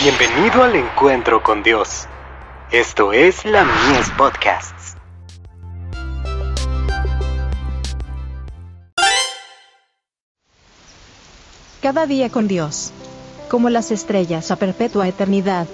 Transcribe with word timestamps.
Bienvenido 0.00 0.62
al 0.62 0.76
encuentro 0.76 1.42
con 1.42 1.64
Dios. 1.64 2.06
Esto 2.70 3.12
es 3.12 3.44
la 3.44 3.64
Mies 3.64 4.08
Podcasts. 4.16 4.94
Cada 11.82 12.06
día 12.06 12.30
con 12.30 12.46
Dios. 12.46 12.92
Como 13.50 13.70
las 13.70 13.90
estrellas 13.90 14.52
a 14.52 14.56
perpetua 14.56 15.08
eternidad. 15.08 15.66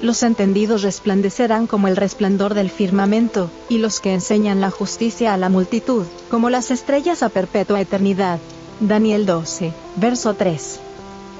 Los 0.00 0.22
entendidos 0.22 0.82
resplandecerán 0.82 1.66
como 1.66 1.88
el 1.88 1.96
resplandor 1.96 2.54
del 2.54 2.70
firmamento, 2.70 3.50
y 3.68 3.78
los 3.78 3.98
que 3.98 4.14
enseñan 4.14 4.60
la 4.60 4.70
justicia 4.70 5.34
a 5.34 5.36
la 5.36 5.48
multitud, 5.48 6.06
como 6.30 6.48
las 6.48 6.70
estrellas 6.70 7.24
a 7.24 7.28
perpetua 7.28 7.80
eternidad. 7.80 8.38
Daniel 8.78 9.26
12, 9.26 9.72
verso 9.96 10.34
3 10.34 10.80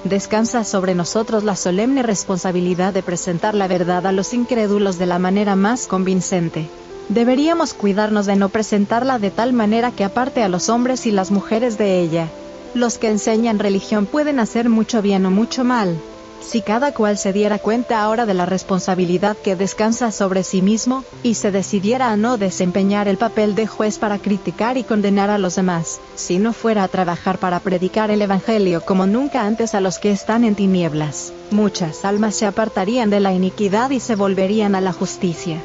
descansa 0.04 0.64
sobre 0.64 0.94
nosotros 0.94 1.44
la 1.44 1.56
solemne 1.56 2.02
responsabilidad 2.02 2.92
de 2.92 3.02
presentar 3.02 3.54
la 3.54 3.66
verdad 3.66 4.06
a 4.06 4.12
los 4.12 4.34
incrédulos 4.34 4.98
de 4.98 5.06
la 5.06 5.18
manera 5.18 5.56
más 5.56 5.86
convincente. 5.86 6.68
Deberíamos 7.08 7.74
cuidarnos 7.74 8.26
de 8.26 8.36
no 8.36 8.48
presentarla 8.48 9.18
de 9.18 9.30
tal 9.30 9.52
manera 9.52 9.90
que 9.90 10.04
aparte 10.04 10.42
a 10.42 10.48
los 10.48 10.68
hombres 10.68 11.06
y 11.06 11.10
las 11.10 11.30
mujeres 11.30 11.76
de 11.78 12.00
ella. 12.00 12.28
Los 12.74 12.98
que 12.98 13.08
enseñan 13.08 13.58
religión 13.58 14.06
pueden 14.06 14.40
hacer 14.40 14.68
mucho 14.68 15.02
bien 15.02 15.26
o 15.26 15.30
mucho 15.30 15.64
mal, 15.64 15.98
si 16.46 16.60
cada 16.60 16.92
cual 16.92 17.18
se 17.18 17.32
diera 17.32 17.58
cuenta 17.58 18.02
ahora 18.02 18.26
de 18.26 18.34
la 18.34 18.46
responsabilidad 18.46 19.36
que 19.36 19.56
descansa 19.56 20.12
sobre 20.12 20.44
sí 20.44 20.62
mismo, 20.62 21.04
y 21.22 21.34
se 21.34 21.50
decidiera 21.50 22.10
a 22.10 22.16
no 22.16 22.36
desempeñar 22.36 23.08
el 23.08 23.16
papel 23.16 23.54
de 23.54 23.66
juez 23.66 23.98
para 23.98 24.18
criticar 24.18 24.76
y 24.76 24.84
condenar 24.84 25.30
a 25.30 25.38
los 25.38 25.56
demás, 25.56 26.00
si 26.14 26.38
no 26.38 26.52
fuera 26.52 26.84
a 26.84 26.88
trabajar 26.88 27.38
para 27.38 27.60
predicar 27.60 28.10
el 28.10 28.22
Evangelio 28.22 28.82
como 28.84 29.06
nunca 29.06 29.46
antes 29.46 29.74
a 29.74 29.80
los 29.80 29.98
que 29.98 30.10
están 30.10 30.44
en 30.44 30.54
tinieblas, 30.54 31.32
muchas 31.50 32.04
almas 32.04 32.34
se 32.34 32.46
apartarían 32.46 33.10
de 33.10 33.20
la 33.20 33.32
iniquidad 33.32 33.90
y 33.90 34.00
se 34.00 34.14
volverían 34.14 34.74
a 34.74 34.80
la 34.80 34.92
justicia. 34.92 35.58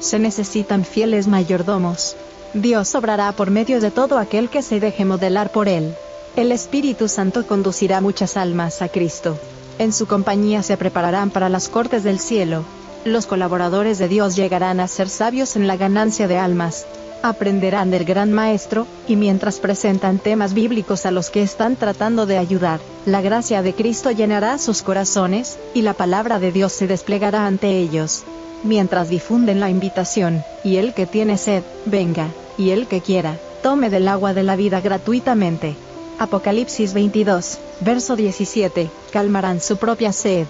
Se 0.00 0.18
necesitan 0.18 0.84
fieles 0.84 1.26
mayordomos. 1.26 2.16
Dios 2.54 2.94
obrará 2.94 3.32
por 3.32 3.50
medio 3.50 3.80
de 3.80 3.90
todo 3.90 4.18
aquel 4.18 4.50
que 4.50 4.62
se 4.62 4.78
deje 4.78 5.04
modelar 5.04 5.50
por 5.50 5.68
él. 5.68 5.94
El 6.36 6.50
Espíritu 6.50 7.08
Santo 7.08 7.46
conducirá 7.46 8.00
muchas 8.00 8.36
almas 8.36 8.82
a 8.82 8.88
Cristo. 8.88 9.38
En 9.78 9.92
su 9.92 10.06
compañía 10.06 10.62
se 10.62 10.76
prepararán 10.76 11.30
para 11.30 11.48
las 11.48 11.68
cortes 11.68 12.04
del 12.04 12.18
cielo. 12.18 12.64
Los 13.04 13.26
colaboradores 13.26 13.98
de 13.98 14.08
Dios 14.08 14.36
llegarán 14.36 14.78
a 14.78 14.86
ser 14.86 15.08
sabios 15.08 15.56
en 15.56 15.66
la 15.66 15.76
ganancia 15.76 16.28
de 16.28 16.38
almas. 16.38 16.86
Aprenderán 17.22 17.90
del 17.90 18.04
gran 18.04 18.32
maestro, 18.32 18.86
y 19.06 19.16
mientras 19.16 19.58
presentan 19.60 20.18
temas 20.18 20.54
bíblicos 20.54 21.06
a 21.06 21.10
los 21.10 21.30
que 21.30 21.42
están 21.42 21.76
tratando 21.76 22.26
de 22.26 22.38
ayudar, 22.38 22.80
la 23.06 23.20
gracia 23.22 23.62
de 23.62 23.74
Cristo 23.74 24.10
llenará 24.10 24.58
sus 24.58 24.82
corazones, 24.82 25.58
y 25.74 25.82
la 25.82 25.94
palabra 25.94 26.38
de 26.38 26.52
Dios 26.52 26.72
se 26.72 26.86
desplegará 26.86 27.46
ante 27.46 27.78
ellos. 27.78 28.24
Mientras 28.64 29.08
difunden 29.08 29.60
la 29.60 29.70
invitación, 29.70 30.44
y 30.62 30.76
el 30.76 30.94
que 30.94 31.06
tiene 31.06 31.38
sed, 31.38 31.62
venga, 31.86 32.28
y 32.58 32.70
el 32.70 32.86
que 32.86 33.00
quiera, 33.00 33.36
tome 33.62 33.88
del 33.90 34.08
agua 34.08 34.34
de 34.34 34.42
la 34.42 34.56
vida 34.56 34.80
gratuitamente. 34.80 35.76
Apocalipsis 36.22 36.94
22, 36.94 37.58
verso 37.80 38.14
17, 38.14 38.88
calmarán 39.12 39.60
su 39.60 39.76
propia 39.76 40.12
sed. 40.12 40.46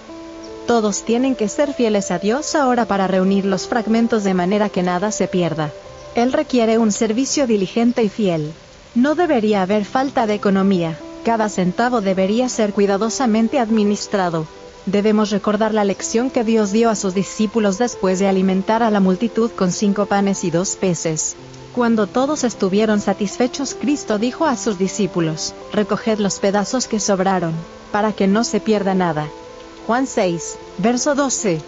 Todos 0.67 1.01
tienen 1.01 1.33
que 1.33 1.49
ser 1.49 1.73
fieles 1.73 2.11
a 2.11 2.19
Dios 2.19 2.53
ahora 2.53 2.85
para 2.85 3.07
reunir 3.07 3.43
los 3.45 3.67
fragmentos 3.67 4.23
de 4.23 4.35
manera 4.35 4.69
que 4.69 4.83
nada 4.83 5.11
se 5.11 5.27
pierda. 5.27 5.71
Él 6.13 6.31
requiere 6.31 6.77
un 6.77 6.91
servicio 6.91 7.47
diligente 7.47 8.03
y 8.03 8.09
fiel. 8.09 8.53
No 8.93 9.15
debería 9.15 9.63
haber 9.63 9.83
falta 9.83 10.27
de 10.27 10.35
economía, 10.35 10.95
cada 11.25 11.49
centavo 11.49 12.01
debería 12.01 12.49
ser 12.49 12.71
cuidadosamente 12.71 13.57
administrado. 13.57 14.45
Debemos 14.85 15.31
recordar 15.31 15.73
la 15.73 15.85
lección 15.85 16.29
que 16.29 16.43
Dios 16.43 16.71
dio 16.71 16.91
a 16.91 16.95
sus 16.95 17.15
discípulos 17.15 17.79
después 17.79 18.19
de 18.19 18.27
alimentar 18.27 18.83
a 18.83 18.91
la 18.91 18.99
multitud 18.99 19.49
con 19.49 19.71
cinco 19.71 20.05
panes 20.05 20.43
y 20.43 20.51
dos 20.51 20.75
peces. 20.75 21.35
Cuando 21.73 22.05
todos 22.05 22.43
estuvieron 22.43 23.01
satisfechos, 23.01 23.75
Cristo 23.79 24.19
dijo 24.19 24.45
a 24.45 24.55
sus 24.57 24.77
discípulos, 24.77 25.55
recoged 25.71 26.19
los 26.19 26.37
pedazos 26.37 26.87
que 26.87 26.99
sobraron, 26.99 27.53
para 27.91 28.13
que 28.13 28.27
no 28.27 28.43
se 28.43 28.59
pierda 28.59 28.93
nada. 28.93 29.27
Juan 29.87 30.05
6, 30.05 30.55
verso 30.77 31.15
12. 31.15 31.61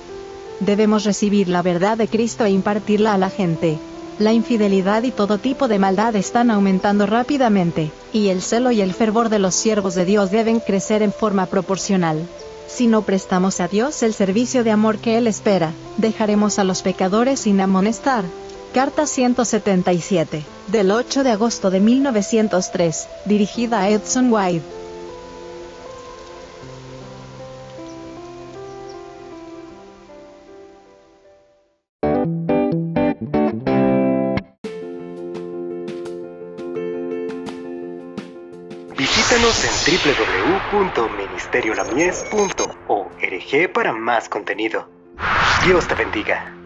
Debemos 0.59 1.05
recibir 1.05 1.49
la 1.49 1.63
verdad 1.63 1.97
de 1.97 2.07
Cristo 2.07 2.45
e 2.45 2.51
impartirla 2.51 3.15
a 3.15 3.17
la 3.17 3.31
gente. 3.31 3.79
La 4.19 4.31
infidelidad 4.31 5.01
y 5.01 5.11
todo 5.11 5.39
tipo 5.39 5.67
de 5.67 5.79
maldad 5.79 6.15
están 6.15 6.51
aumentando 6.51 7.07
rápidamente, 7.07 7.91
y 8.13 8.27
el 8.27 8.43
celo 8.43 8.69
y 8.69 8.81
el 8.81 8.93
fervor 8.93 9.29
de 9.29 9.39
los 9.39 9.55
siervos 9.55 9.95
de 9.95 10.05
Dios 10.05 10.29
deben 10.29 10.59
crecer 10.59 11.01
en 11.01 11.13
forma 11.13 11.47
proporcional. 11.47 12.27
Si 12.67 12.85
no 12.85 13.01
prestamos 13.01 13.59
a 13.59 13.67
Dios 13.67 14.03
el 14.03 14.13
servicio 14.13 14.63
de 14.63 14.69
amor 14.69 14.99
que 14.99 15.17
Él 15.17 15.25
espera, 15.25 15.73
dejaremos 15.97 16.59
a 16.59 16.63
los 16.63 16.83
pecadores 16.83 17.39
sin 17.39 17.59
amonestar, 17.59 18.23
Carta 18.75 19.07
177, 19.07 20.43
del 20.67 20.91
8 20.91 21.23
de 21.23 21.31
agosto 21.31 21.71
de 21.71 21.79
1903, 21.79 23.07
dirigida 23.23 23.79
a 23.79 23.89
Edson 23.89 24.33
White. 24.33 24.65
Visítanos 38.97 39.63
en 39.63 39.71
www.ministeriolamies.org 40.73 43.73
para 43.73 43.93
más 43.93 44.27
contenido. 44.27 44.89
Dios 45.65 45.87
te 45.87 45.95
bendiga. 45.95 46.64